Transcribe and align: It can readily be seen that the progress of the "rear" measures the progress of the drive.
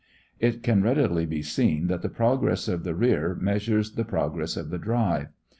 It 0.39 0.63
can 0.63 0.81
readily 0.81 1.27
be 1.27 1.43
seen 1.43 1.85
that 1.85 2.01
the 2.01 2.09
progress 2.09 2.67
of 2.67 2.83
the 2.83 2.95
"rear" 2.95 3.37
measures 3.39 3.91
the 3.91 4.03
progress 4.03 4.57
of 4.57 4.71
the 4.71 4.79
drive. 4.79 5.27